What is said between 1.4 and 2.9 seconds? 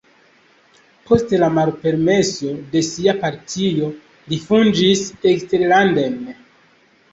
la malpermeso de